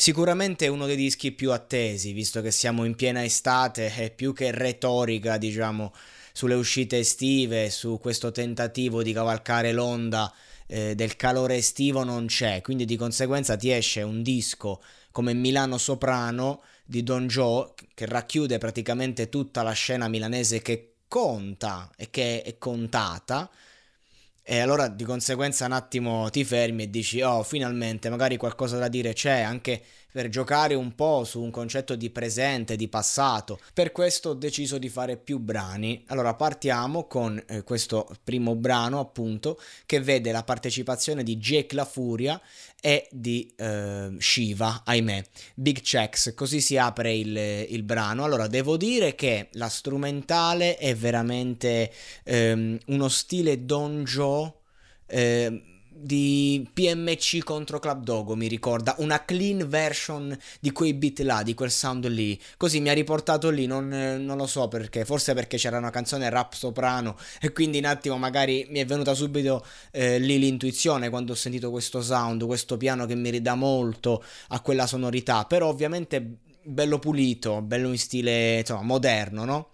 [0.00, 4.52] Sicuramente uno dei dischi più attesi, visto che siamo in piena estate, è più che
[4.52, 5.92] retorica, diciamo
[6.32, 10.32] sulle uscite estive, su questo tentativo di cavalcare l'onda
[10.68, 15.78] eh, del calore estivo non c'è, quindi di conseguenza ti esce un disco come Milano
[15.78, 22.42] Soprano di Don Joe che racchiude praticamente tutta la scena milanese che conta e che
[22.42, 23.50] è contata
[24.50, 28.88] e allora di conseguenza un attimo ti fermi e dici oh finalmente magari qualcosa da
[28.88, 33.60] dire c'è anche per giocare un po' su un concetto di presente, di passato.
[33.74, 36.02] Per questo ho deciso di fare più brani.
[36.06, 41.84] Allora partiamo con eh, questo primo brano, appunto, che vede la partecipazione di Jake La
[41.84, 42.40] Furia
[42.80, 45.24] e di eh, Shiva, ahimè,
[45.54, 47.36] Big Checks, così si apre il,
[47.68, 48.24] il, brano.
[48.24, 51.92] Allora, devo dire che la strumentale è veramente
[52.24, 54.37] ehm, uno stile Don Joe.
[55.08, 55.62] Eh,
[56.00, 61.54] di PMC contro Club Dogo, mi ricorda, una clean version di quei beat là, di
[61.54, 62.40] quel sound lì.
[62.56, 66.30] Così mi ha riportato lì, non, non, lo so perché, forse perché c'era una canzone
[66.30, 71.32] rap soprano e quindi un attimo magari mi è venuta subito eh, lì l'intuizione quando
[71.32, 76.38] ho sentito questo sound, questo piano che mi ridà molto a quella sonorità, però ovviamente
[76.62, 79.70] bello pulito, bello in stile insomma moderno, no?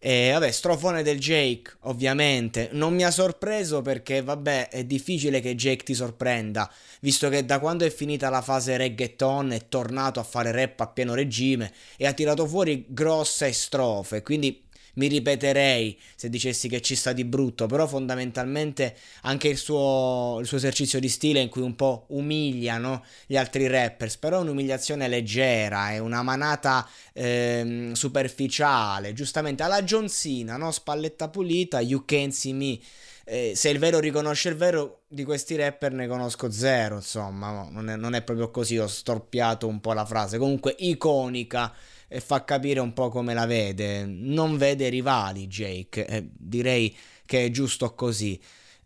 [0.00, 2.68] E vabbè, strofone del Jake, ovviamente.
[2.72, 6.70] Non mi ha sorpreso perché, vabbè, è difficile che Jake ti sorprenda,
[7.00, 10.86] visto che da quando è finita la fase reggaeton è tornato a fare rap a
[10.86, 14.67] pieno regime e ha tirato fuori grosse strofe, quindi
[14.98, 20.46] mi ripeterei se dicessi che ci sta di brutto, però fondamentalmente anche il suo, il
[20.46, 25.08] suo esercizio di stile in cui un po' umiliano gli altri rappers, però è un'umiliazione
[25.08, 30.70] leggera, è una manata ehm, superficiale, giustamente alla John Cena, no?
[30.72, 32.78] spalletta pulita, you can't see me.
[33.24, 37.88] Eh, se il vero riconosce il vero, di questi rapper ne conosco zero, insomma, non
[37.88, 41.72] è, non è proprio così, ho storpiato un po' la frase, comunque iconica
[42.08, 44.04] e fa capire un po' come la vede.
[44.06, 46.96] Non vede rivali Jake, eh, direi
[47.26, 48.40] che è giusto così.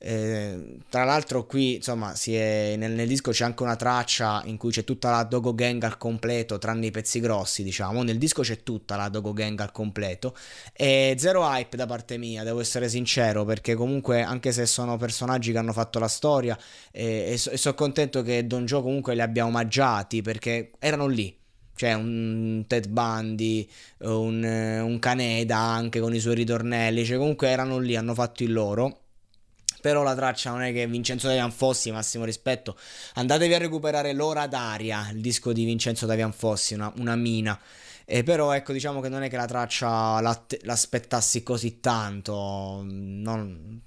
[0.05, 4.73] Eh, tra l'altro qui insomma è, nel, nel, disco c'è anche una traccia in cui
[4.73, 8.65] c'è tutta la Dogo Gang al completo tranne i pezzi grossi diciamo nel disco c'è
[8.65, 10.35] tutta la Dogo Gang al completo
[10.73, 15.53] e zero hype da parte mia devo essere sincero perché comunque anche se sono personaggi
[15.53, 16.59] che hanno fatto la storia
[16.91, 21.07] eh, e, so, e sono contento che Don Joe comunque li abbia omaggiati perché erano
[21.07, 21.42] lì
[21.75, 23.69] cioè un Ted Bundy,
[23.99, 28.53] un, un Caneda anche con i suoi ritornelli, cioè comunque erano lì, hanno fatto il
[28.53, 28.99] loro.
[29.81, 32.79] Però la traccia non è che Vincenzo Davian Fossi, massimo rispetto.
[33.15, 37.59] Andatevi a recuperare L'ora d'aria, il disco di Vincenzo Davian Fossi, una, una mina.
[38.05, 42.83] E però ecco, diciamo che non è che la traccia l'aspettassi così tanto.
[42.85, 43.83] Non,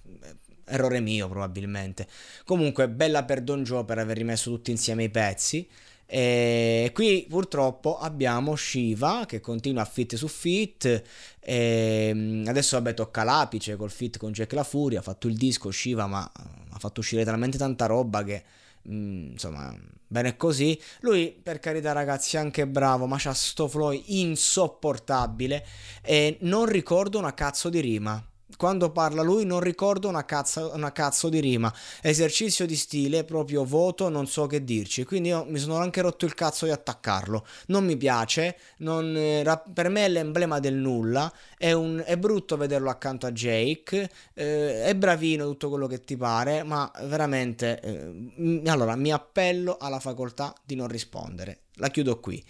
[0.66, 2.08] errore mio probabilmente.
[2.44, 5.68] Comunque, bella per Don Joe per aver rimesso tutti insieme i pezzi.
[6.08, 11.04] E qui purtroppo abbiamo Shiva che continua a fit su fit.
[11.40, 15.00] E mm, adesso vabbè tocca l'apice col fit con Jack La Furia.
[15.00, 18.44] Ha fatto il disco Shiva, ma mm, ha fatto uscire talmente tanta roba che
[18.90, 19.76] mm, insomma
[20.08, 20.80] bene così.
[21.02, 25.66] Lui per carità ragazzi è anche bravo, ma c'ha sto flow insopportabile.
[26.02, 28.24] E non ricordo una cazzo di rima
[28.58, 31.74] quando parla lui non ricordo una cazzo, una cazzo, di rima.
[32.02, 35.04] Esercizio di stile, proprio voto, non so che dirci.
[35.04, 37.46] Quindi io mi sono anche rotto il cazzo di attaccarlo.
[37.68, 39.44] Non mi piace, non, eh,
[39.74, 41.32] per me è l'emblema del nulla.
[41.58, 44.10] È, un, è brutto vederlo accanto a Jake.
[44.34, 47.80] Eh, è bravino tutto quello che ti pare, ma veramente...
[47.82, 51.64] Eh, allora, mi appello alla facoltà di non rispondere.
[51.76, 52.44] La chiudo qui.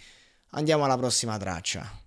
[0.50, 2.05] Andiamo alla prossima traccia.